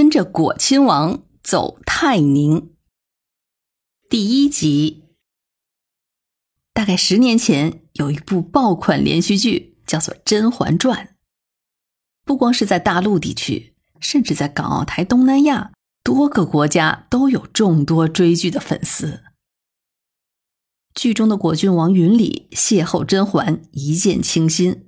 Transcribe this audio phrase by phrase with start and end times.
[0.00, 2.70] 跟着果亲王走泰宁。
[4.08, 5.04] 第一集。
[6.72, 11.04] 大概十年前，有一部爆款连续剧，叫做《甄嬛传》。
[12.24, 15.72] 不光是在大陆地区，甚至在港澳台、东南亚
[16.02, 19.22] 多个国家都有众多追剧的粉丝。
[20.94, 24.86] 剧中的果郡王云里邂逅甄嬛，一见倾心。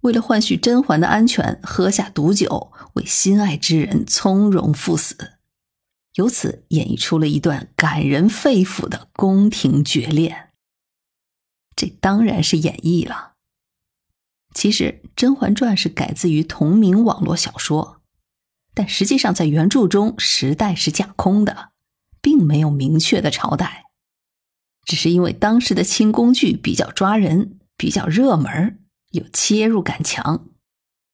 [0.00, 5.38] 为了换取甄嬛的安全，喝下毒酒，为心爱之人从容赴死，
[6.14, 10.50] 由此演绎出了一段感人肺腑的宫廷绝恋。
[11.74, 13.32] 这当然是演绎了。
[14.54, 18.02] 其实《甄嬛传》是改自于同名网络小说，
[18.74, 21.70] 但实际上在原著中时代是架空的，
[22.20, 23.84] 并没有明确的朝代，
[24.84, 28.78] 只是因为当时的清宫剧比较抓人，比较热门。
[29.12, 30.48] 有切入感强，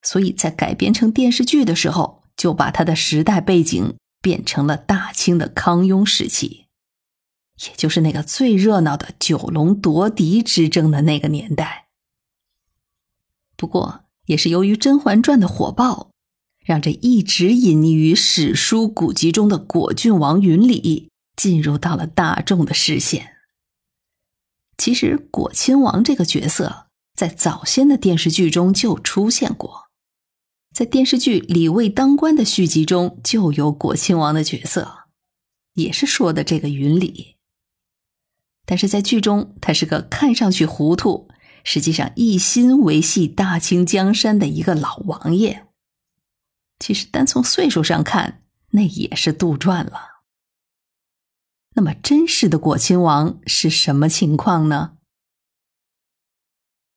[0.02, 6.66] 所以在改编成电视剧的时候，就把它的时代背景变成了大清的康雍时期，
[7.66, 11.88] 也就是那个最热闹的九龙夺嫡之争的那个年代。
[13.56, 16.10] 不过，也是由于《甄嬛传》的火爆，
[16.64, 23.36] 让这一直隐匿于史书古籍中的果郡王云里进入到了大众的视线。
[24.76, 26.86] 其实，果亲王这个角色。
[27.18, 29.87] 在早先的电视剧中就出现过，
[30.78, 35.08] 在电视剧《李卫当官》的续集中就有果亲王的角色，
[35.74, 37.34] 也是说的这个云里。
[38.64, 41.28] 但是在剧中，他是个看上去糊涂，
[41.64, 45.66] 实际上一心维系大清江山的一个老王爷。
[46.78, 50.22] 其实单从岁数上看，那也是杜撰了。
[51.74, 54.92] 那么真实的果亲王是什么情况呢？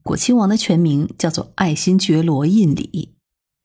[0.03, 3.15] 果亲王的全名叫做爱新觉罗胤礼，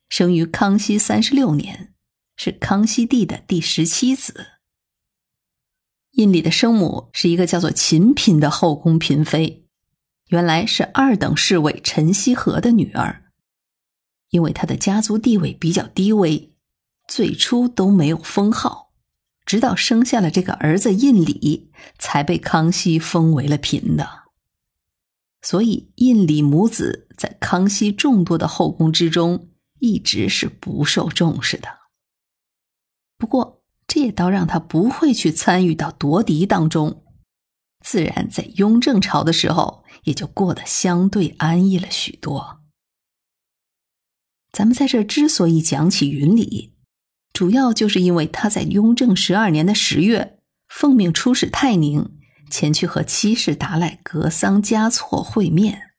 [0.08, 1.92] 生于康熙三十六年，
[2.36, 4.46] 是康熙帝的第十七子。
[6.12, 9.66] 胤礼的生母是一个叫做秦嫔的后宫嫔妃，
[10.28, 13.24] 原来是二等侍卫陈希和的女儿。
[14.30, 16.54] 因为她的家族地位比较低微，
[17.06, 18.92] 最初都没有封号，
[19.44, 24.24] 直到生下了这个儿子胤礼，才被康熙封为了嫔的。
[25.42, 31.68] 所以，胤礼母子在康熙众多的后宫之中，一直是不受重视的。
[33.18, 37.04] 不过，这也倒让他不会去参与到夺嫡当中，
[37.84, 42.60] 自然在雍正朝的时候，也就过得相对安逸了许多。
[44.52, 46.74] 咱们在这之所以讲起云里，
[47.32, 50.38] 主要就是因为他在雍正十二年的十月，
[50.68, 52.12] 奉命出使泰宁。
[52.48, 55.94] 前去和七世达赖格桑嘉措会面，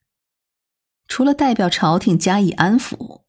[1.06, 3.24] 除了代表朝廷加以安抚，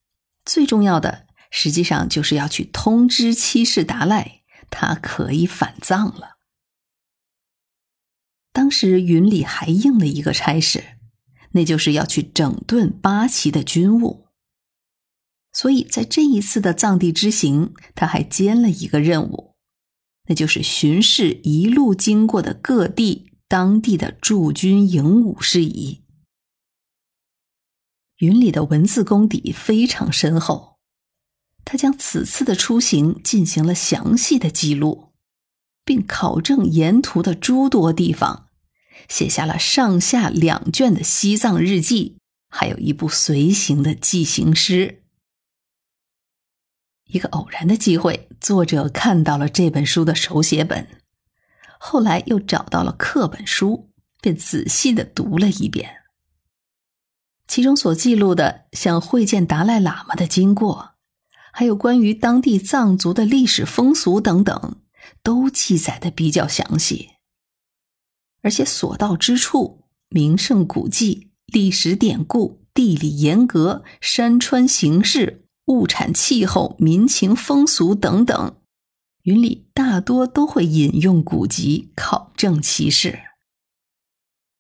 [0.49, 6.39] 最重要的实际上就是要去通知七世达赖，他可以返藏了。
[8.51, 10.97] 当时云里还应了一个差事，
[11.53, 14.29] 那就是要去整顿八旗的军务，
[15.53, 19.55] 所以在这一次的藏地之行，他还兼了一个任务。
[20.29, 26.05] 那就是巡视一路经过的各地当地的驻军营伍事宜。
[28.19, 30.79] 云里的文字功底非常深厚，
[31.65, 35.13] 他将此次的出行进行了详细的记录，
[35.85, 38.49] 并考证沿途的诸多地方，
[39.09, 42.19] 写下了上下两卷的西藏日记，
[42.49, 45.03] 还有一部随行的记行诗。
[47.05, 50.89] 一个偶然的机会，作者看到了这本书的手写本，
[51.79, 53.91] 后来又找到了课本书，
[54.21, 55.98] 便仔细的读了一遍。
[57.59, 60.93] 其中所记录的，像会见达赖喇嘛的经过，
[61.53, 64.77] 还有关于当地藏族的历史风俗等等，
[65.25, 67.09] 都记载的比较详细。
[68.43, 75.47] 而且所到之处，名胜古迹、历史典故、地理严格、山川形势。
[75.67, 78.55] 物产、气候、民情、风俗等等，
[79.25, 83.19] 云里大多都会引用古籍考证其事，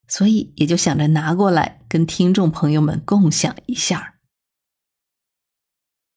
[0.09, 4.18] 所以也就想着拿过来跟听众朋友们共享一下。